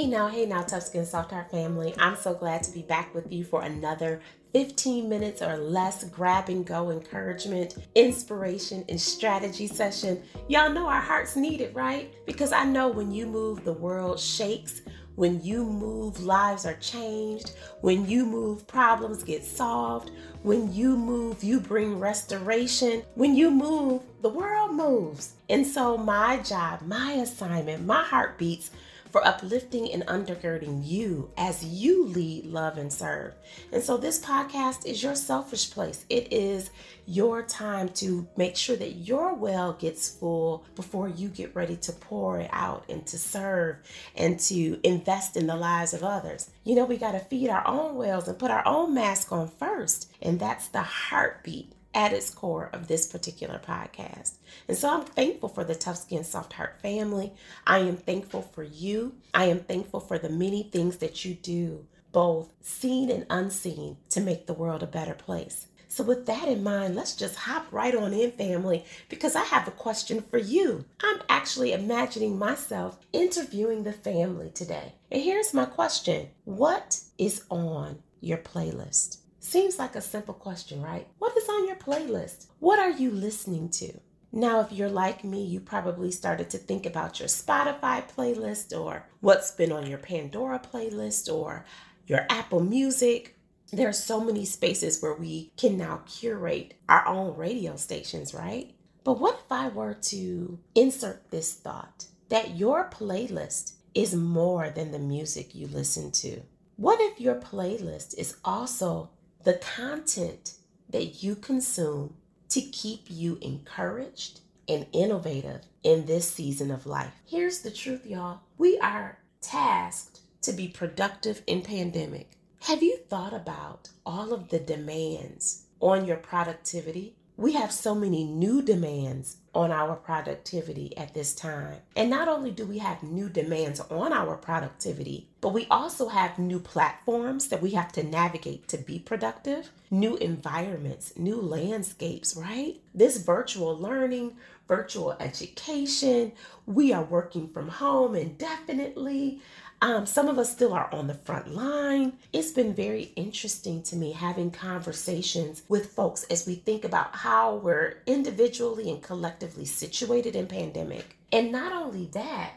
Hey 0.00 0.06
now, 0.06 0.28
hey 0.28 0.46
now, 0.46 0.62
Tough 0.62 0.84
Skin 0.84 1.04
Soft 1.04 1.30
Heart 1.30 1.50
family. 1.50 1.92
I'm 1.98 2.16
so 2.16 2.32
glad 2.32 2.62
to 2.62 2.72
be 2.72 2.80
back 2.80 3.14
with 3.14 3.30
you 3.30 3.44
for 3.44 3.60
another 3.60 4.22
15 4.54 5.06
minutes 5.06 5.42
or 5.42 5.58
less 5.58 6.04
grab 6.04 6.48
and 6.48 6.64
go 6.64 6.88
encouragement, 6.90 7.76
inspiration, 7.94 8.82
and 8.88 8.98
strategy 8.98 9.66
session. 9.66 10.22
Y'all 10.48 10.72
know 10.72 10.86
our 10.86 11.02
hearts 11.02 11.36
need 11.36 11.60
it, 11.60 11.74
right? 11.74 12.14
Because 12.24 12.50
I 12.50 12.64
know 12.64 12.88
when 12.88 13.12
you 13.12 13.26
move, 13.26 13.62
the 13.62 13.74
world 13.74 14.18
shakes. 14.18 14.80
When 15.16 15.44
you 15.44 15.66
move, 15.66 16.18
lives 16.20 16.64
are 16.64 16.76
changed. 16.76 17.52
When 17.82 18.08
you 18.08 18.24
move, 18.24 18.66
problems 18.66 19.22
get 19.22 19.44
solved. 19.44 20.12
When 20.42 20.72
you 20.72 20.96
move, 20.96 21.44
you 21.44 21.60
bring 21.60 22.00
restoration. 22.00 23.02
When 23.16 23.34
you 23.34 23.50
move, 23.50 24.00
the 24.22 24.30
world 24.30 24.72
moves. 24.72 25.34
And 25.50 25.66
so, 25.66 25.98
my 25.98 26.38
job, 26.38 26.80
my 26.86 27.12
assignment, 27.12 27.84
my 27.84 28.02
heartbeats 28.02 28.70
for 29.10 29.26
uplifting 29.26 29.92
and 29.92 30.06
undergirding 30.06 30.86
you 30.86 31.30
as 31.36 31.64
you 31.64 32.06
lead, 32.06 32.46
love, 32.46 32.78
and 32.78 32.92
serve. 32.92 33.34
And 33.72 33.82
so, 33.82 33.96
this 33.96 34.18
podcast 34.18 34.86
is 34.86 35.02
your 35.02 35.14
selfish 35.14 35.70
place. 35.70 36.04
It 36.08 36.32
is 36.32 36.70
your 37.06 37.42
time 37.42 37.88
to 37.88 38.28
make 38.36 38.56
sure 38.56 38.76
that 38.76 38.92
your 38.92 39.34
well 39.34 39.72
gets 39.72 40.08
full 40.08 40.64
before 40.76 41.08
you 41.08 41.28
get 41.28 41.54
ready 41.54 41.76
to 41.76 41.92
pour 41.92 42.38
it 42.38 42.50
out 42.52 42.84
and 42.88 43.04
to 43.06 43.18
serve 43.18 43.76
and 44.16 44.38
to 44.40 44.78
invest 44.84 45.36
in 45.36 45.46
the 45.46 45.56
lives 45.56 45.92
of 45.92 46.04
others. 46.04 46.50
You 46.64 46.76
know, 46.76 46.84
we 46.84 46.96
got 46.96 47.12
to 47.12 47.18
feed 47.18 47.50
our 47.50 47.66
own 47.66 47.96
wells 47.96 48.28
and 48.28 48.38
put 48.38 48.50
our 48.50 48.66
own 48.66 48.94
mask 48.94 49.32
on 49.32 49.48
first. 49.48 50.12
And 50.22 50.38
that's 50.38 50.68
the 50.68 50.82
heartbeat 50.82 51.72
at 51.94 52.12
its 52.12 52.30
core 52.30 52.70
of 52.72 52.88
this 52.88 53.06
particular 53.06 53.58
podcast. 53.58 54.34
And 54.68 54.76
so 54.76 54.88
I'm 54.88 55.04
thankful 55.04 55.48
for 55.48 55.64
the 55.64 55.74
Tough 55.74 55.96
Skin 55.96 56.24
Soft 56.24 56.52
Heart 56.52 56.80
family. 56.80 57.32
I 57.66 57.78
am 57.78 57.96
thankful 57.96 58.42
for 58.42 58.62
you. 58.62 59.14
I 59.34 59.46
am 59.46 59.60
thankful 59.60 60.00
for 60.00 60.18
the 60.18 60.28
many 60.28 60.62
things 60.62 60.98
that 60.98 61.24
you 61.24 61.34
do, 61.34 61.86
both 62.12 62.52
seen 62.60 63.10
and 63.10 63.26
unseen, 63.28 63.96
to 64.10 64.20
make 64.20 64.46
the 64.46 64.54
world 64.54 64.82
a 64.82 64.86
better 64.86 65.14
place. 65.14 65.66
So, 65.92 66.04
with 66.04 66.26
that 66.26 66.46
in 66.46 66.62
mind, 66.62 66.94
let's 66.94 67.16
just 67.16 67.34
hop 67.34 67.66
right 67.72 67.92
on 67.96 68.12
in, 68.12 68.30
family, 68.30 68.84
because 69.08 69.34
I 69.34 69.42
have 69.42 69.66
a 69.66 69.72
question 69.72 70.22
for 70.30 70.38
you. 70.38 70.84
I'm 71.02 71.20
actually 71.28 71.72
imagining 71.72 72.38
myself 72.38 73.00
interviewing 73.12 73.82
the 73.82 73.92
family 73.92 74.50
today. 74.50 74.92
And 75.10 75.20
here's 75.20 75.52
my 75.52 75.64
question 75.64 76.28
What 76.44 77.00
is 77.18 77.42
on 77.50 78.04
your 78.20 78.38
playlist? 78.38 79.16
Seems 79.42 79.78
like 79.78 79.96
a 79.96 80.02
simple 80.02 80.34
question, 80.34 80.82
right? 80.82 81.08
What 81.18 81.34
is 81.34 81.48
on 81.48 81.66
your 81.66 81.76
playlist? 81.76 82.48
What 82.58 82.78
are 82.78 82.90
you 82.90 83.10
listening 83.10 83.70
to? 83.70 83.98
Now, 84.32 84.60
if 84.60 84.70
you're 84.70 84.90
like 84.90 85.24
me, 85.24 85.42
you 85.42 85.60
probably 85.60 86.10
started 86.10 86.50
to 86.50 86.58
think 86.58 86.84
about 86.84 87.18
your 87.18 87.28
Spotify 87.28 88.04
playlist 88.06 88.78
or 88.78 89.06
what's 89.20 89.50
been 89.50 89.72
on 89.72 89.86
your 89.86 89.98
Pandora 89.98 90.60
playlist 90.60 91.32
or 91.32 91.64
your 92.06 92.26
Apple 92.28 92.60
Music. 92.60 93.34
There 93.72 93.88
are 93.88 93.94
so 93.94 94.20
many 94.20 94.44
spaces 94.44 95.00
where 95.00 95.14
we 95.14 95.52
can 95.56 95.78
now 95.78 96.02
curate 96.06 96.74
our 96.86 97.08
own 97.08 97.34
radio 97.34 97.76
stations, 97.76 98.34
right? 98.34 98.74
But 99.04 99.18
what 99.18 99.40
if 99.42 99.50
I 99.50 99.68
were 99.68 99.94
to 99.94 100.58
insert 100.74 101.30
this 101.30 101.54
thought 101.54 102.06
that 102.28 102.56
your 102.56 102.90
playlist 102.90 103.72
is 103.94 104.14
more 104.14 104.68
than 104.68 104.92
the 104.92 104.98
music 104.98 105.54
you 105.54 105.66
listen 105.66 106.12
to? 106.12 106.42
What 106.76 107.00
if 107.00 107.18
your 107.18 107.36
playlist 107.36 108.16
is 108.18 108.36
also 108.44 109.10
the 109.44 109.54
content 109.54 110.54
that 110.90 111.22
you 111.22 111.34
consume 111.34 112.14
to 112.50 112.60
keep 112.60 113.04
you 113.08 113.38
encouraged 113.40 114.40
and 114.68 114.86
innovative 114.92 115.62
in 115.82 116.06
this 116.06 116.30
season 116.30 116.70
of 116.70 116.86
life. 116.86 117.12
Here's 117.26 117.60
the 117.60 117.70
truth, 117.70 118.06
y'all. 118.06 118.40
We 118.58 118.78
are 118.78 119.18
tasked 119.40 120.20
to 120.42 120.52
be 120.52 120.68
productive 120.68 121.42
in 121.46 121.62
pandemic. 121.62 122.30
Have 122.62 122.82
you 122.82 122.98
thought 123.08 123.32
about 123.32 123.88
all 124.04 124.32
of 124.32 124.50
the 124.50 124.58
demands 124.58 125.64
on 125.80 126.04
your 126.04 126.18
productivity? 126.18 127.16
We 127.36 127.54
have 127.54 127.72
so 127.72 127.94
many 127.94 128.24
new 128.24 128.60
demands 128.60 129.38
on 129.54 129.72
our 129.72 129.96
productivity 129.96 130.96
at 130.96 131.12
this 131.12 131.34
time. 131.34 131.76
And 131.96 132.08
not 132.08 132.28
only 132.28 132.50
do 132.50 132.64
we 132.64 132.78
have 132.78 133.02
new 133.02 133.28
demands 133.28 133.80
on 133.80 134.12
our 134.12 134.36
productivity, 134.36 135.26
but 135.40 135.52
we 135.52 135.66
also 135.70 136.08
have 136.08 136.38
new 136.38 136.60
platforms 136.60 137.48
that 137.48 137.60
we 137.60 137.70
have 137.70 137.90
to 137.92 138.02
navigate 138.02 138.68
to 138.68 138.78
be 138.78 138.98
productive, 138.98 139.70
new 139.90 140.16
environments, 140.16 141.16
new 141.16 141.40
landscapes, 141.40 142.36
right? 142.36 142.80
This 142.94 143.16
virtual 143.16 143.76
learning, 143.76 144.36
virtual 144.68 145.16
education, 145.18 146.30
we 146.66 146.92
are 146.92 147.02
working 147.02 147.48
from 147.48 147.68
home 147.68 148.14
indefinitely. 148.14 149.40
Um, 149.82 150.04
some 150.04 150.28
of 150.28 150.38
us 150.38 150.52
still 150.52 150.74
are 150.74 150.92
on 150.92 151.06
the 151.06 151.14
front 151.14 151.54
line. 151.54 152.18
It's 152.34 152.50
been 152.50 152.74
very 152.74 153.04
interesting 153.16 153.82
to 153.84 153.96
me 153.96 154.12
having 154.12 154.50
conversations 154.50 155.62
with 155.68 155.94
folks 155.94 156.24
as 156.24 156.46
we 156.46 156.56
think 156.56 156.84
about 156.84 157.16
how 157.16 157.56
we're 157.56 158.02
individually 158.06 158.90
and 158.90 159.02
collectively 159.02 159.64
situated 159.64 160.36
in 160.36 160.46
pandemic. 160.46 161.16
And 161.32 161.50
not 161.50 161.72
only 161.72 162.06
that, 162.12 162.52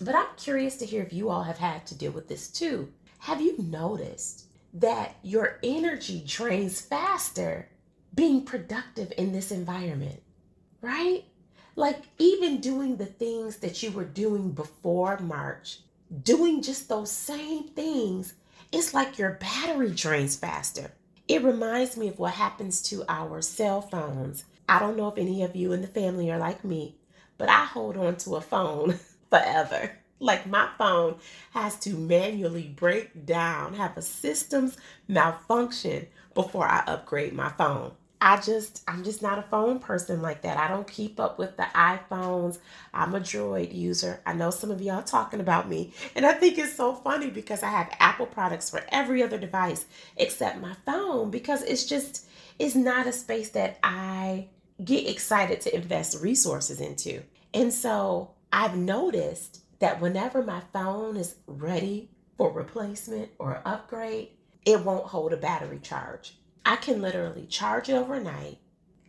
but 0.00 0.14
I'm 0.14 0.26
curious 0.38 0.76
to 0.76 0.86
hear 0.86 1.02
if 1.02 1.12
you 1.12 1.28
all 1.28 1.42
have 1.42 1.58
had 1.58 1.86
to 1.86 1.94
deal 1.94 2.12
with 2.12 2.28
this 2.28 2.48
too. 2.48 2.90
Have 3.18 3.42
you 3.42 3.56
noticed 3.58 4.46
that 4.72 5.16
your 5.22 5.58
energy 5.62 6.24
drains 6.26 6.80
faster 6.80 7.68
being 8.14 8.42
productive 8.42 9.12
in 9.18 9.32
this 9.32 9.50
environment? 9.50 10.22
Right? 10.80 11.24
Like 11.76 12.04
even 12.18 12.60
doing 12.60 12.96
the 12.96 13.06
things 13.06 13.56
that 13.56 13.82
you 13.82 13.90
were 13.90 14.04
doing 14.04 14.52
before 14.52 15.18
March 15.18 15.80
doing 16.22 16.62
just 16.62 16.88
those 16.88 17.10
same 17.10 17.68
things, 17.68 18.34
it's 18.72 18.94
like 18.94 19.18
your 19.18 19.32
battery 19.32 19.90
drains 19.90 20.36
faster. 20.36 20.92
It 21.26 21.42
reminds 21.42 21.96
me 21.96 22.08
of 22.08 22.18
what 22.18 22.34
happens 22.34 22.82
to 22.82 23.04
our 23.08 23.40
cell 23.40 23.80
phones. 23.80 24.44
I 24.68 24.78
don't 24.78 24.96
know 24.96 25.08
if 25.08 25.18
any 25.18 25.42
of 25.42 25.56
you 25.56 25.72
in 25.72 25.80
the 25.80 25.88
family 25.88 26.30
are 26.30 26.38
like 26.38 26.64
me, 26.64 26.96
but 27.38 27.48
I 27.48 27.64
hold 27.64 27.96
on 27.96 28.16
to 28.16 28.36
a 28.36 28.40
phone 28.40 28.98
forever. 29.30 29.92
Like 30.20 30.46
my 30.46 30.68
phone 30.78 31.16
has 31.52 31.76
to 31.80 31.90
manually 31.90 32.68
break 32.68 33.26
down, 33.26 33.74
have 33.74 33.96
a 33.96 34.02
systems 34.02 34.76
malfunction 35.08 36.06
before 36.34 36.66
I 36.66 36.84
upgrade 36.86 37.32
my 37.32 37.50
phone. 37.50 37.92
I 38.24 38.40
just, 38.40 38.82
I'm 38.88 39.04
just 39.04 39.20
not 39.20 39.38
a 39.38 39.42
phone 39.42 39.80
person 39.80 40.22
like 40.22 40.40
that. 40.42 40.56
I 40.56 40.66
don't 40.66 40.90
keep 40.90 41.20
up 41.20 41.38
with 41.38 41.58
the 41.58 41.64
iPhones. 41.74 42.56
I'm 42.94 43.14
a 43.14 43.20
Droid 43.20 43.74
user. 43.74 44.22
I 44.24 44.32
know 44.32 44.48
some 44.48 44.70
of 44.70 44.80
y'all 44.80 45.02
talking 45.02 45.40
about 45.40 45.68
me. 45.68 45.92
And 46.16 46.24
I 46.24 46.32
think 46.32 46.56
it's 46.56 46.74
so 46.74 46.94
funny 46.94 47.28
because 47.28 47.62
I 47.62 47.68
have 47.68 47.94
Apple 48.00 48.24
products 48.24 48.70
for 48.70 48.82
every 48.88 49.22
other 49.22 49.36
device 49.36 49.84
except 50.16 50.58
my 50.58 50.74
phone 50.86 51.30
because 51.30 51.60
it's 51.64 51.84
just, 51.84 52.26
it's 52.58 52.74
not 52.74 53.06
a 53.06 53.12
space 53.12 53.50
that 53.50 53.78
I 53.82 54.48
get 54.82 55.06
excited 55.06 55.60
to 55.60 55.76
invest 55.76 56.22
resources 56.22 56.80
into. 56.80 57.22
And 57.52 57.74
so 57.74 58.30
I've 58.50 58.74
noticed 58.74 59.60
that 59.80 60.00
whenever 60.00 60.42
my 60.42 60.62
phone 60.72 61.18
is 61.18 61.34
ready 61.46 62.08
for 62.38 62.50
replacement 62.50 63.32
or 63.38 63.60
upgrade, 63.66 64.30
it 64.64 64.82
won't 64.82 65.08
hold 65.08 65.34
a 65.34 65.36
battery 65.36 65.80
charge. 65.80 66.38
I 66.64 66.76
can 66.76 67.02
literally 67.02 67.46
charge 67.46 67.88
it 67.88 67.94
overnight 67.94 68.58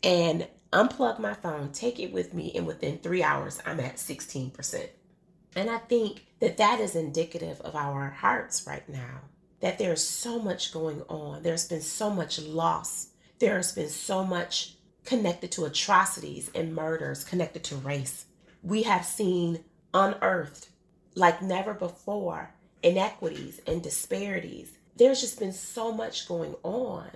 and 0.03 0.47
unplug 0.73 1.19
my 1.19 1.33
phone, 1.33 1.71
take 1.71 1.99
it 1.99 2.11
with 2.11 2.33
me, 2.33 2.51
and 2.53 2.67
within 2.67 2.97
three 2.97 3.23
hours, 3.23 3.61
I'm 3.65 3.79
at 3.79 3.95
16%. 3.95 4.89
And 5.55 5.69
I 5.69 5.77
think 5.77 6.25
that 6.39 6.57
that 6.57 6.81
is 6.81 6.95
indicative 6.95 7.61
of 7.61 7.75
our 7.75 8.09
hearts 8.09 8.67
right 8.67 8.87
now, 8.89 9.21
that 9.61 9.79
there's 9.79 10.03
so 10.03 10.37
much 10.37 10.73
going 10.73 11.01
on. 11.03 11.43
There's 11.43 11.67
been 11.67 11.81
so 11.81 12.09
much 12.09 12.39
loss. 12.39 13.07
There's 13.39 13.71
been 13.71 13.89
so 13.89 14.25
much 14.25 14.75
connected 15.05 15.51
to 15.53 15.65
atrocities 15.65 16.51
and 16.53 16.75
murders 16.75 17.23
connected 17.23 17.63
to 17.65 17.75
race. 17.77 18.25
We 18.63 18.83
have 18.83 19.05
seen 19.05 19.63
unearthed 19.93 20.67
like 21.15 21.41
never 21.41 21.73
before 21.73 22.53
inequities 22.83 23.61
and 23.65 23.81
disparities. 23.81 24.77
There's 24.97 25.21
just 25.21 25.39
been 25.39 25.53
so 25.53 25.93
much 25.93 26.27
going 26.27 26.55
on 26.63 27.11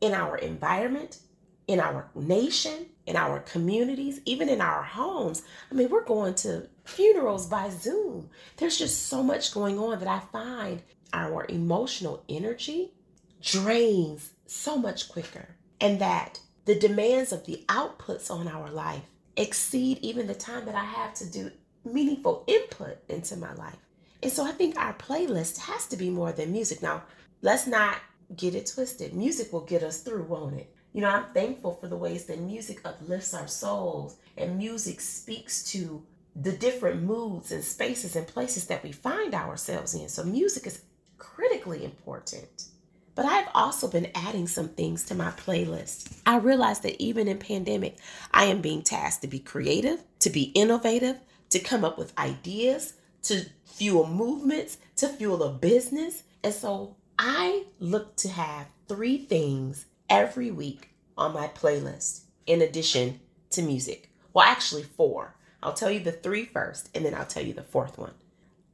in 0.00 0.14
our 0.14 0.36
environment, 0.38 1.18
in 1.66 1.80
our 1.80 2.10
nation, 2.14 2.86
in 3.06 3.16
our 3.16 3.40
communities, 3.40 4.20
even 4.24 4.48
in 4.48 4.60
our 4.60 4.82
homes. 4.82 5.42
I 5.70 5.74
mean, 5.74 5.88
we're 5.88 6.04
going 6.04 6.34
to 6.36 6.68
funerals 6.84 7.46
by 7.46 7.70
Zoom. 7.70 8.30
There's 8.56 8.78
just 8.78 9.06
so 9.06 9.22
much 9.22 9.52
going 9.52 9.78
on 9.78 9.98
that 9.98 10.08
I 10.08 10.20
find 10.32 10.82
our 11.12 11.46
emotional 11.48 12.24
energy 12.28 12.92
drains 13.40 14.30
so 14.46 14.76
much 14.76 15.08
quicker, 15.08 15.56
and 15.80 16.00
that 16.00 16.40
the 16.64 16.74
demands 16.74 17.32
of 17.32 17.46
the 17.46 17.64
outputs 17.68 18.30
on 18.30 18.48
our 18.48 18.70
life 18.70 19.02
exceed 19.36 19.98
even 19.98 20.26
the 20.26 20.34
time 20.34 20.66
that 20.66 20.74
I 20.74 20.84
have 20.84 21.14
to 21.14 21.30
do 21.30 21.50
meaningful 21.84 22.44
input 22.46 22.98
into 23.08 23.36
my 23.36 23.54
life. 23.54 23.78
And 24.22 24.30
so 24.30 24.44
I 24.44 24.52
think 24.52 24.76
our 24.76 24.92
playlist 24.94 25.58
has 25.58 25.86
to 25.86 25.96
be 25.96 26.10
more 26.10 26.32
than 26.32 26.52
music. 26.52 26.82
Now, 26.82 27.04
let's 27.40 27.66
not 27.66 27.96
get 28.36 28.54
it 28.54 28.70
twisted. 28.72 29.14
Music 29.14 29.52
will 29.52 29.64
get 29.64 29.82
us 29.82 30.00
through, 30.00 30.24
won't 30.24 30.56
it? 30.56 30.74
You 30.92 31.02
know, 31.02 31.10
I'm 31.10 31.32
thankful 31.32 31.74
for 31.74 31.88
the 31.88 31.96
ways 31.96 32.26
that 32.26 32.40
music 32.40 32.80
uplifts 32.84 33.34
our 33.34 33.46
souls 33.46 34.16
and 34.36 34.58
music 34.58 35.00
speaks 35.00 35.62
to 35.72 36.04
the 36.34 36.52
different 36.52 37.02
moods 37.02 37.52
and 37.52 37.62
spaces 37.62 38.16
and 38.16 38.26
places 38.26 38.66
that 38.66 38.82
we 38.82 38.92
find 38.92 39.34
ourselves 39.34 39.94
in. 39.94 40.08
So, 40.08 40.24
music 40.24 40.66
is 40.66 40.82
critically 41.18 41.84
important. 41.84 42.66
But 43.14 43.26
I've 43.26 43.48
also 43.54 43.88
been 43.88 44.10
adding 44.14 44.46
some 44.46 44.68
things 44.68 45.04
to 45.04 45.14
my 45.14 45.30
playlist. 45.32 46.20
I 46.24 46.38
realized 46.38 46.82
that 46.84 47.00
even 47.02 47.28
in 47.28 47.38
pandemic, 47.38 47.98
I 48.32 48.44
am 48.44 48.60
being 48.60 48.82
tasked 48.82 49.22
to 49.22 49.28
be 49.28 49.40
creative, 49.40 50.02
to 50.20 50.30
be 50.30 50.44
innovative, 50.54 51.18
to 51.50 51.58
come 51.58 51.84
up 51.84 51.98
with 51.98 52.18
ideas, 52.18 52.94
to 53.24 53.44
fuel 53.64 54.06
movements, 54.06 54.78
to 54.96 55.08
fuel 55.08 55.42
a 55.42 55.52
business. 55.52 56.22
And 56.42 56.54
so 56.54 56.96
I 57.22 57.64
look 57.78 58.16
to 58.16 58.30
have 58.30 58.68
three 58.88 59.18
things 59.18 59.84
every 60.08 60.50
week 60.50 60.94
on 61.18 61.34
my 61.34 61.48
playlist 61.48 62.22
in 62.46 62.62
addition 62.62 63.20
to 63.50 63.60
music. 63.60 64.10
Well, 64.32 64.46
actually, 64.46 64.84
four. 64.84 65.36
I'll 65.62 65.74
tell 65.74 65.90
you 65.90 66.00
the 66.00 66.12
three 66.12 66.46
first, 66.46 66.88
and 66.94 67.04
then 67.04 67.14
I'll 67.14 67.26
tell 67.26 67.44
you 67.44 67.52
the 67.52 67.62
fourth 67.62 67.98
one. 67.98 68.14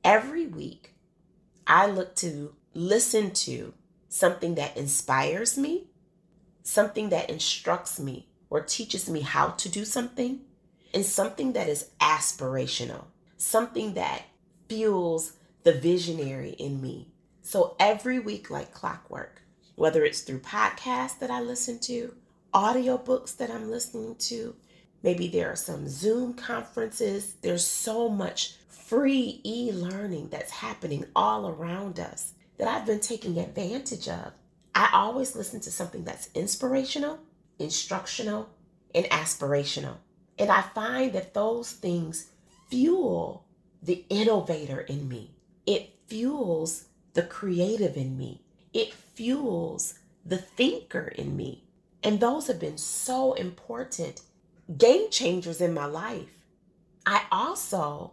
Every 0.04 0.46
week, 0.46 0.94
I 1.66 1.87
look 1.87 2.14
to 2.16 2.54
listen 2.72 3.32
to 3.32 3.75
something 4.08 4.54
that 4.54 4.76
inspires 4.76 5.58
me, 5.58 5.88
something 6.62 7.08
that 7.08 7.28
instructs 7.28 7.99
me 7.99 8.28
or 8.49 8.60
teaches 8.60 9.10
me 9.10 9.22
how 9.22 9.49
to 9.49 9.69
do 9.69 9.84
something, 9.84 10.42
and 10.94 11.04
something 11.04 11.54
that 11.54 11.69
is 11.69 11.90
aspirational, 12.00 13.06
something 13.37 13.94
that 13.94 14.22
fuels 14.69 15.32
the 15.64 15.72
visionary 15.72 16.50
in 16.50 16.81
me. 16.81 17.08
So 17.46 17.76
every 17.78 18.19
week, 18.19 18.50
like 18.50 18.72
clockwork, 18.72 19.40
whether 19.76 20.04
it's 20.04 20.22
through 20.22 20.40
podcasts 20.40 21.20
that 21.20 21.31
I 21.31 21.40
listen 21.40 21.78
to, 21.82 22.12
audiobooks 22.52 23.37
that 23.37 23.52
I'm 23.52 23.70
listening 23.70 24.16
to, 24.16 24.56
maybe 25.04 25.28
there 25.28 25.52
are 25.52 25.54
some 25.54 25.88
Zoom 25.88 26.34
conferences, 26.34 27.37
there's 27.43 27.64
so 27.64 28.08
much 28.08 28.56
free 28.66 29.40
e 29.44 29.70
learning 29.72 30.31
that's 30.31 30.50
happening 30.50 31.06
all 31.14 31.46
around 31.46 32.00
us 32.00 32.32
that 32.58 32.66
I've 32.66 32.84
been 32.84 32.98
taking 32.98 33.38
advantage 33.38 34.08
of. 34.08 34.32
I 34.75 34.90
always 34.92 35.37
listen 35.37 35.60
to 35.60 35.70
something 35.70 36.02
that's 36.02 36.31
inspirational, 36.34 37.20
instructional, 37.60 38.49
and 38.92 39.06
aspirational. 39.06 39.99
And 40.37 40.50
I 40.50 40.62
find 40.62 41.12
that 41.12 41.32
those 41.32 41.70
things 41.70 42.28
fuel 42.69 43.44
the 43.81 44.04
innovator 44.08 44.81
in 44.81 45.08
me. 45.08 45.31
It 45.64 45.90
fuels 46.08 46.87
the 47.16 47.22
creative 47.22 47.96
in 47.96 48.16
me. 48.16 48.42
It 48.74 48.92
fuels 48.92 49.98
the 50.24 50.36
thinker 50.36 51.08
in 51.08 51.34
me. 51.34 51.64
And 52.02 52.20
those 52.20 52.46
have 52.46 52.60
been 52.60 52.76
so 52.76 53.32
important 53.32 54.20
game 54.76 55.10
changers 55.10 55.62
in 55.62 55.72
my 55.72 55.86
life. 55.86 56.28
I 57.06 57.22
also 57.32 58.12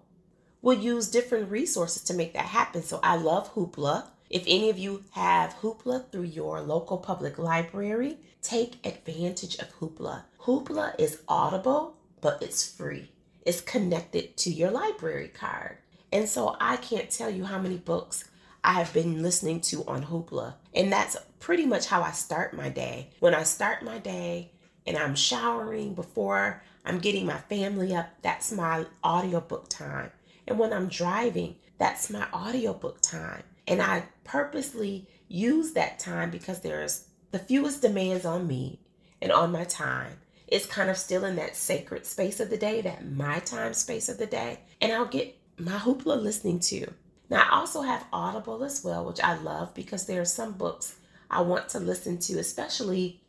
will 0.61 0.79
use 0.79 1.11
different 1.11 1.51
resources 1.51 2.01
to 2.03 2.13
make 2.13 2.33
that 2.33 2.45
happen. 2.45 2.81
So 2.81 3.01
I 3.03 3.17
love 3.17 3.53
Hoopla. 3.53 4.05
If 4.29 4.44
any 4.47 4.69
of 4.69 4.79
you 4.79 5.03
have 5.11 5.55
Hoopla 5.55 6.09
through 6.09 6.23
your 6.23 6.61
local 6.61 6.97
public 6.97 7.38
library, 7.38 8.17
take 8.41 8.85
advantage 8.88 9.57
of 9.57 9.77
Hoopla. 9.79 10.23
Hoopla 10.44 10.95
is 10.97 11.21
audible, 11.27 11.97
but 12.21 12.41
it's 12.41 12.71
free. 12.71 13.11
It's 13.45 13.59
connected 13.59 14.38
to 14.38 14.50
your 14.50 14.71
library 14.71 15.27
card. 15.27 15.79
And 16.13 16.29
so 16.29 16.55
I 16.61 16.77
can't 16.77 17.09
tell 17.09 17.29
you 17.29 17.44
how 17.44 17.59
many 17.59 17.77
books 17.77 18.29
I 18.63 18.74
have 18.74 18.94
been 18.94 19.21
listening 19.21 19.62
to 19.62 19.83
on 19.86 20.06
Hoopla. 20.06 20.56
And 20.74 20.92
that's 20.92 21.18
pretty 21.39 21.65
much 21.65 21.88
how 21.88 22.01
I 22.01 22.12
start 22.12 22.54
my 22.54 22.69
day. 22.69 23.10
When 23.19 23.36
I 23.36 23.44
start 23.44 23.83
my 23.83 23.98
day 23.98 24.51
and 24.88 24.98
I'm 24.98 25.15
showering 25.15 25.94
before 25.94 26.63
I'm 26.86 27.00
getting 27.00 27.25
my 27.25 27.38
family 27.38 27.94
up, 27.94 28.10
that's 28.21 28.51
my 28.51 28.86
audiobook 29.04 29.69
time. 29.69 30.12
And 30.48 30.57
when 30.57 30.71
I'm 30.71 30.88
driving, 30.88 31.56
that's 31.77 32.10
my 32.10 32.27
audiobook 32.33 33.01
time. 33.01 33.44
And 33.68 33.81
I 33.81 34.06
purposely 34.24 35.07
use 35.27 35.74
that 35.74 36.00
time 36.00 36.31
because 36.31 36.62
there's 36.62 37.07
the 37.31 37.39
fewest 37.39 37.81
demands 37.81 38.25
on 38.25 38.48
me 38.48 38.80
and 39.21 39.31
on 39.31 39.51
my 39.51 39.63
time. 39.63 40.18
It's 40.48 40.65
kind 40.65 40.89
of 40.89 40.98
still 40.98 41.25
in 41.25 41.36
that 41.38 41.56
sacred 41.56 42.06
space 42.06 42.39
of 42.39 42.50
the 42.50 42.57
day, 42.57 42.81
that 42.81 43.10
my 43.10 43.39
time 43.39 43.74
space 43.74 44.07
of 44.07 44.18
the 44.18 44.25
day. 44.25 44.60
And 44.80 44.92
I'll 44.92 45.06
get 45.06 45.36
my 45.57 45.77
hoopla 45.77 46.21
listening 46.21 46.60
to. 46.62 46.94
Now, 47.29 47.47
I 47.49 47.55
also 47.57 47.81
have 47.81 48.05
Audible 48.11 48.63
as 48.63 48.83
well, 48.83 49.05
which 49.05 49.21
I 49.21 49.35
love 49.35 49.73
because 49.73 50.05
there 50.05 50.21
are 50.21 50.25
some 50.25 50.53
books 50.53 50.95
I 51.29 51.41
want 51.41 51.69
to 51.69 51.79
listen 51.79 52.17
to, 52.19 52.39
especially 52.39 53.21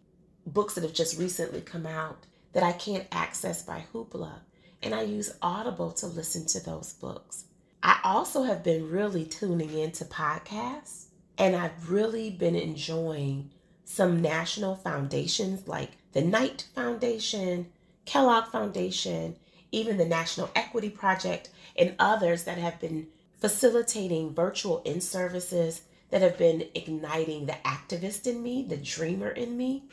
books 0.46 0.75
that 0.75 0.85
have 0.85 0.93
just 0.93 1.19
recently 1.19 1.61
come 1.61 1.87
out 1.87 2.26
that 2.52 2.62
I 2.62 2.73
can't 2.73 3.06
access 3.12 3.62
by 3.62 3.85
Hoopla. 3.93 4.41
And 4.82 4.94
I 4.94 5.02
use 5.02 5.35
Audible 5.41 5.93
to 5.93 6.06
listen 6.06 6.46
to 6.46 6.61
those 6.61 6.93
books. 6.93 7.44
I 7.82 8.00
also 8.05 8.43
have 8.43 8.62
been 8.62 8.91
really 8.91 9.25
tuning 9.25 9.76
into 9.79 10.05
podcasts 10.05 11.06
and 11.37 11.56
I've 11.56 11.90
really 11.90 12.31
been 12.31 12.55
enjoying 12.55 13.50
some 13.85 14.23
national 14.23 14.76
foundations 14.76 15.67
like 15.69 15.90
the 16.12 16.23
Knight 16.23 16.67
Foundation, 16.75 17.67
Kellogg 18.05 18.47
Foundation, 18.50 19.37
even 19.73 19.99
the 19.99 20.05
National 20.05 20.50
Equity 20.55 20.90
Project, 20.90 21.50
and 21.76 21.94
others 21.99 22.44
that 22.44 22.58
have 22.58 22.81
been 22.81 23.08
facilitating 23.41 24.35
virtual 24.35 24.83
in 24.83 25.01
services 25.01 25.83
that 26.11 26.23
have 26.23 26.39
been 26.39 26.69
igniting 26.75 27.47
the 27.47 27.57
activist 27.65 28.27
in 28.27 28.43
me, 28.43 28.65
the 28.69 28.77
dreamer 28.77 29.31
in 29.31 29.57
me. 29.57 29.85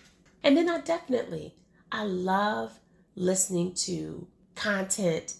And 0.43 0.55
then 0.55 0.69
I 0.69 0.79
definitely, 0.81 1.55
I 1.91 2.03
love 2.03 2.79
listening 3.15 3.73
to 3.73 4.27
content 4.55 5.35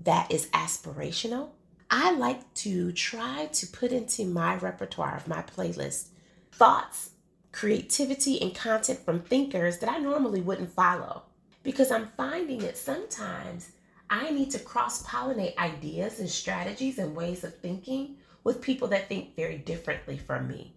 that 0.00 0.30
is 0.30 0.46
aspirational 0.48 1.50
I 1.90 2.12
like 2.12 2.52
to 2.54 2.90
try 2.92 3.46
to 3.52 3.66
put 3.68 3.92
into 3.92 4.24
my 4.24 4.56
repertoire 4.56 5.16
of 5.16 5.28
my 5.28 5.42
playlist 5.42 6.08
thoughts, 6.50 7.10
creativity, 7.52 8.42
and 8.42 8.54
content 8.54 9.04
from 9.04 9.20
thinkers 9.20 9.78
that 9.78 9.88
I 9.88 9.98
normally 9.98 10.40
wouldn't 10.40 10.72
follow 10.72 11.22
because 11.62 11.92
I'm 11.92 12.08
finding 12.16 12.58
that 12.60 12.76
sometimes 12.76 13.70
I 14.08 14.30
need 14.30 14.50
to 14.52 14.58
cross 14.58 15.02
pollinate 15.04 15.56
ideas 15.58 16.20
and 16.20 16.30
strategies 16.30 16.98
and 16.98 17.16
ways 17.16 17.44
of 17.44 17.56
thinking 17.58 18.16
with 18.44 18.60
people 18.60 18.88
that 18.88 19.08
think 19.08 19.34
very 19.34 19.58
differently 19.58 20.18
from 20.18 20.46
me 20.46 20.76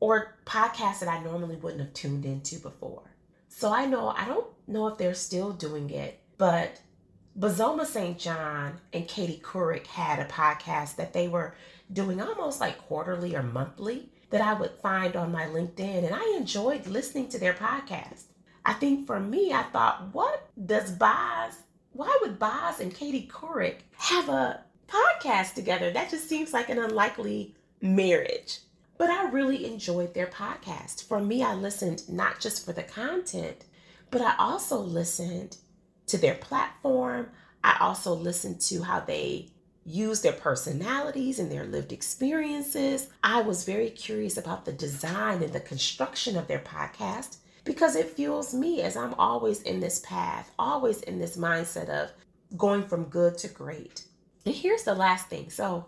or 0.00 0.36
podcasts 0.46 1.00
that 1.00 1.08
I 1.08 1.22
normally 1.22 1.56
wouldn't 1.56 1.82
have 1.82 1.92
tuned 1.92 2.24
into 2.24 2.58
before. 2.58 3.02
So 3.48 3.72
I 3.72 3.84
know, 3.84 4.08
I 4.08 4.26
don't 4.26 4.46
know 4.66 4.86
if 4.88 4.96
they're 4.96 5.14
still 5.14 5.52
doing 5.52 5.90
it, 5.90 6.18
but 6.38 6.80
Bozoma 7.38 7.84
St. 7.84 8.18
John 8.18 8.80
and 8.92 9.06
Katie 9.06 9.40
Couric 9.42 9.86
had 9.86 10.18
a 10.18 10.24
podcast 10.24 10.96
that 10.96 11.12
they 11.12 11.28
were 11.28 11.54
doing 11.92 12.20
almost 12.20 12.60
like 12.60 12.78
quarterly 12.78 13.36
or 13.36 13.42
monthly 13.42 14.08
that 14.30 14.40
I 14.40 14.54
would 14.54 14.72
find 14.82 15.16
on 15.16 15.32
my 15.32 15.46
LinkedIn, 15.46 16.04
and 16.04 16.14
I 16.14 16.36
enjoyed 16.36 16.86
listening 16.86 17.28
to 17.30 17.38
their 17.38 17.52
podcast. 17.52 18.24
I 18.64 18.74
think 18.74 19.06
for 19.06 19.18
me, 19.18 19.52
I 19.52 19.64
thought, 19.64 20.14
what 20.14 20.48
does 20.66 20.92
Boz, 20.92 21.54
why 21.92 22.16
would 22.20 22.38
Boz 22.38 22.80
and 22.80 22.94
Katie 22.94 23.28
Couric 23.30 23.78
have 23.98 24.28
a 24.28 24.62
podcast 24.88 25.54
together? 25.54 25.90
That 25.90 26.10
just 26.10 26.28
seems 26.28 26.52
like 26.52 26.68
an 26.68 26.78
unlikely 26.78 27.54
marriage. 27.80 28.60
But 28.98 29.10
I 29.10 29.30
really 29.30 29.64
enjoyed 29.64 30.14
their 30.14 30.26
podcast. 30.26 31.06
For 31.08 31.20
me, 31.20 31.42
I 31.42 31.54
listened 31.54 32.08
not 32.08 32.38
just 32.38 32.64
for 32.64 32.72
the 32.72 32.82
content, 32.82 33.64
but 34.10 34.20
I 34.20 34.34
also 34.38 34.78
listened 34.78 35.56
to 36.06 36.18
their 36.18 36.34
platform. 36.34 37.30
I 37.64 37.76
also 37.80 38.12
listened 38.14 38.60
to 38.62 38.82
how 38.82 39.00
they 39.00 39.48
use 39.84 40.20
their 40.20 40.32
personalities 40.32 41.38
and 41.38 41.50
their 41.50 41.64
lived 41.64 41.92
experiences. 41.92 43.08
I 43.24 43.40
was 43.40 43.64
very 43.64 43.90
curious 43.90 44.36
about 44.36 44.64
the 44.64 44.72
design 44.72 45.42
and 45.42 45.52
the 45.52 45.60
construction 45.60 46.36
of 46.36 46.46
their 46.46 46.58
podcast 46.58 47.38
because 47.64 47.96
it 47.96 48.10
fuels 48.10 48.54
me 48.54 48.82
as 48.82 48.96
I'm 48.96 49.14
always 49.14 49.62
in 49.62 49.80
this 49.80 50.00
path, 50.00 50.50
always 50.58 51.02
in 51.02 51.18
this 51.18 51.36
mindset 51.36 51.88
of 51.88 52.10
going 52.56 52.84
from 52.84 53.04
good 53.04 53.38
to 53.38 53.48
great. 53.48 54.04
And 54.46 54.54
here's 54.54 54.84
the 54.84 54.94
last 54.94 55.28
thing. 55.28 55.50
So 55.50 55.86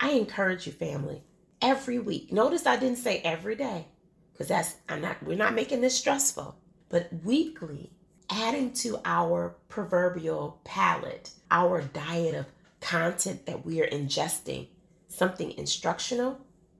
I 0.00 0.10
encourage 0.12 0.66
you, 0.66 0.72
family, 0.72 1.22
every 1.60 1.98
week. 1.98 2.32
Notice 2.32 2.66
I 2.66 2.76
didn't 2.76 2.98
say 2.98 3.18
every 3.18 3.54
day 3.54 3.86
because 4.32 4.48
that's 4.48 4.76
I'm 4.88 5.02
not 5.02 5.22
we're 5.22 5.36
not 5.36 5.54
making 5.54 5.80
this 5.80 5.96
stressful, 5.96 6.56
but 6.88 7.10
weekly 7.24 7.90
adding 8.30 8.72
to 8.72 8.98
our 9.04 9.56
proverbial 9.68 10.60
palate, 10.64 11.30
our 11.50 11.82
diet 11.82 12.34
of 12.34 12.46
content 12.80 13.44
that 13.46 13.66
we 13.66 13.82
are 13.82 13.88
ingesting, 13.88 14.68
something 15.08 15.50
instructional, 15.52 16.38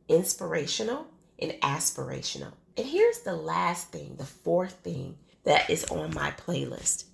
inspirational, 0.08 1.06
and 1.38 1.52
aspirational. 1.62 2.52
And 2.76 2.86
here's 2.86 3.20
the 3.20 3.36
last 3.36 3.92
thing, 3.92 4.16
the 4.16 4.24
fourth 4.24 4.74
thing 4.82 5.16
that 5.44 5.68
is 5.70 5.84
on 5.86 6.14
my 6.14 6.30
playlist, 6.32 7.04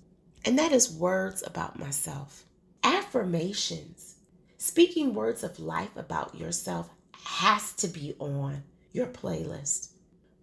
and 0.45 0.57
that 0.59 0.71
is 0.71 0.91
words 0.91 1.43
about 1.45 1.79
myself. 1.79 2.45
Affirmations, 2.83 4.15
speaking 4.57 5.13
words 5.13 5.43
of 5.43 5.59
life 5.59 5.95
about 5.95 6.35
yourself 6.35 6.89
has 7.23 7.73
to 7.73 7.87
be 7.87 8.15
on 8.19 8.63
your 8.91 9.07
playlist. 9.07 9.89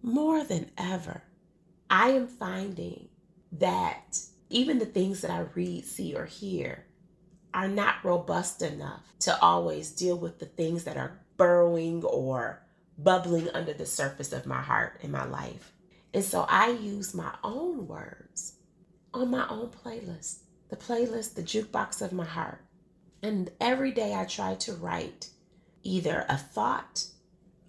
More 0.01 0.43
than 0.43 0.69
ever, 0.77 1.23
I 1.89 2.09
am 2.09 2.27
finding 2.27 3.09
that 3.53 4.19
even 4.49 4.79
the 4.79 4.85
things 4.85 5.21
that 5.21 5.31
I 5.31 5.45
read, 5.53 5.85
see, 5.85 6.15
or 6.15 6.25
hear 6.25 6.85
are 7.53 7.67
not 7.67 8.03
robust 8.03 8.61
enough 8.61 9.13
to 9.19 9.39
always 9.39 9.91
deal 9.91 10.17
with 10.17 10.39
the 10.39 10.45
things 10.45 10.83
that 10.83 10.97
are 10.97 11.19
burrowing 11.37 12.03
or 12.03 12.64
bubbling 12.97 13.49
under 13.53 13.73
the 13.73 13.85
surface 13.85 14.31
of 14.33 14.45
my 14.45 14.61
heart 14.61 14.99
and 15.03 15.11
my 15.11 15.25
life. 15.25 15.73
And 16.13 16.23
so 16.23 16.45
I 16.47 16.69
use 16.69 17.13
my 17.13 17.33
own 17.43 17.87
words 17.87 18.57
on 19.13 19.31
my 19.31 19.47
own 19.49 19.69
playlist, 19.69 20.39
the 20.69 20.75
playlist, 20.75 21.35
the 21.35 21.43
jukebox 21.43 22.01
of 22.01 22.13
my 22.13 22.25
heart. 22.25 22.61
And 23.21 23.51
every 23.59 23.91
day 23.91 24.13
I 24.13 24.25
try 24.25 24.55
to 24.55 24.73
write 24.73 25.29
either 25.83 26.25
a 26.29 26.37
thought, 26.37 27.05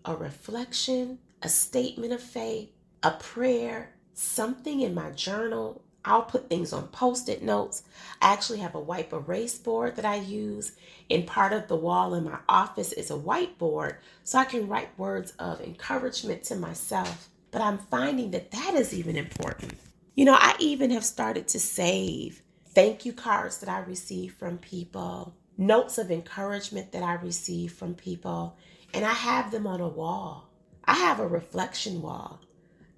a 0.04 0.14
reflection, 0.14 1.18
a 1.42 1.48
statement 1.48 2.12
of 2.12 2.22
faith, 2.22 2.70
a 3.02 3.12
prayer, 3.12 3.94
something 4.14 4.80
in 4.80 4.94
my 4.94 5.10
journal. 5.10 5.82
I'll 6.06 6.22
put 6.22 6.48
things 6.48 6.72
on 6.72 6.86
post 6.88 7.28
it 7.28 7.42
notes. 7.42 7.82
I 8.22 8.32
actually 8.32 8.60
have 8.60 8.76
a 8.76 8.80
wipe 8.80 9.12
erase 9.12 9.58
board 9.58 9.96
that 9.96 10.04
I 10.04 10.16
use. 10.16 10.72
And 11.10 11.26
part 11.26 11.52
of 11.52 11.66
the 11.66 11.76
wall 11.76 12.14
in 12.14 12.24
my 12.24 12.38
office 12.48 12.92
is 12.92 13.10
a 13.10 13.14
whiteboard 13.14 13.96
so 14.22 14.38
I 14.38 14.44
can 14.44 14.68
write 14.68 14.96
words 14.98 15.32
of 15.32 15.60
encouragement 15.60 16.44
to 16.44 16.56
myself. 16.56 17.28
But 17.50 17.60
I'm 17.60 17.78
finding 17.78 18.30
that 18.30 18.52
that 18.52 18.74
is 18.74 18.94
even 18.94 19.16
important. 19.16 19.74
You 20.14 20.24
know, 20.24 20.36
I 20.38 20.54
even 20.60 20.90
have 20.90 21.04
started 21.04 21.48
to 21.48 21.60
save 21.60 22.42
thank 22.68 23.04
you 23.04 23.12
cards 23.12 23.58
that 23.58 23.68
I 23.68 23.78
receive 23.80 24.34
from 24.34 24.58
people, 24.58 25.34
notes 25.58 25.98
of 25.98 26.10
encouragement 26.10 26.92
that 26.92 27.02
I 27.02 27.14
receive 27.14 27.72
from 27.72 27.94
people, 27.94 28.56
and 28.94 29.04
I 29.04 29.12
have 29.12 29.50
them 29.50 29.66
on 29.66 29.80
a 29.80 29.88
wall. 29.88 30.50
I 30.84 30.94
have 30.94 31.18
a 31.18 31.26
reflection 31.26 32.02
wall. 32.02 32.40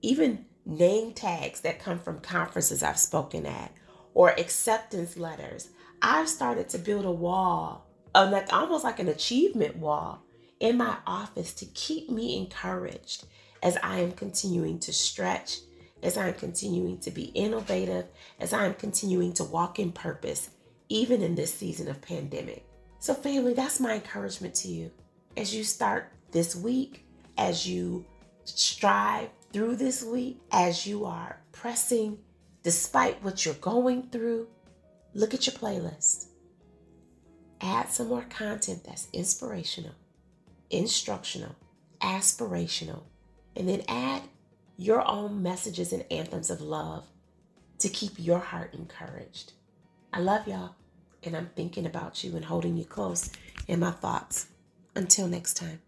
Even 0.03 0.45
name 0.69 1.13
tags 1.13 1.63
that 1.63 1.81
come 1.81 1.99
from 1.99 2.21
conferences 2.21 2.83
I've 2.83 2.99
spoken 2.99 3.47
at 3.47 3.73
or 4.15 4.31
acceptance 4.31 5.17
letters. 5.17 5.71
I've 6.03 6.29
started 6.29 6.69
to 6.71 6.79
build 6.79 7.05
a 7.05 7.11
wall, 7.11 7.87
like 8.15 8.53
almost 8.53 8.85
like 8.85 9.01
an 9.01 9.09
achievement 9.09 9.77
wall 9.77 10.23
in 10.61 10.77
my 10.77 10.97
office 11.07 11.55
to 11.55 11.67
keep 11.67 12.11
me 12.11 12.37
encouraged 12.37 13.25
as 13.63 13.77
I 13.83 13.99
am 14.01 14.13
continuing 14.13 14.79
to 14.81 14.93
stretch, 14.93 15.59
as 16.03 16.17
I 16.17 16.29
am 16.29 16.35
continuing 16.35 16.99
to 16.99 17.11
be 17.11 17.25
innovative, 17.27 18.07
as 18.39 18.53
I 18.53 18.67
am 18.67 18.75
continuing 18.75 19.33
to 19.35 19.45
walk 19.45 19.79
in 19.79 19.91
purpose, 19.91 20.51
even 20.89 21.23
in 21.23 21.35
this 21.35 21.53
season 21.53 21.89
of 21.89 22.01
pandemic. 22.01 22.65
So, 23.01 23.15
family, 23.15 23.55
that's 23.55 23.81
my 23.81 23.95
encouragement 23.95 24.55
to 24.57 24.69
you 24.69 24.91
as 25.37 25.55
you 25.55 25.65
start 25.65 26.13
this 26.31 26.55
week, 26.55 27.07
as 27.37 27.67
you 27.67 28.05
strive 28.45 29.31
through 29.53 29.77
this 29.77 30.05
week, 30.05 30.41
as 30.51 30.87
you 30.87 31.05
are 31.05 31.41
pressing 31.53 32.19
despite 32.63 33.23
what 33.23 33.45
you're 33.45 33.55
going 33.55 34.03
through. 34.11 34.49
Look 35.15 35.35
at 35.35 35.47
your 35.47 35.57
playlist. 35.57 36.27
Add 37.61 37.91
some 37.91 38.09
more 38.09 38.27
content 38.29 38.85
that's 38.85 39.09
inspirational, 39.13 39.95
instructional, 40.71 41.57
aspirational, 42.01 43.03
and 43.57 43.69
then 43.69 43.83
add 43.89 44.23
your 44.77 45.07
own 45.09 45.43
messages 45.43 45.93
and 45.93 46.05
anthems 46.11 46.51
of 46.51 46.61
love 46.61 47.05
to 47.79 47.89
keep 47.89 48.13
your 48.17 48.39
heart 48.39 48.75
encouraged. 48.75 49.53
I 50.13 50.21
love 50.21 50.47
y'all, 50.47 50.77
and 51.25 51.37
I'm 51.37 51.51
thinking 51.57 51.87
about 51.87 52.23
you 52.23 52.37
and 52.37 52.45
holding 52.45 52.77
you 52.77 52.85
close 52.85 53.31
in 53.67 53.81
my 53.81 53.91
thoughts. 53.91 54.47
Until 54.95 55.29
next 55.29 55.55
time. 55.55 55.81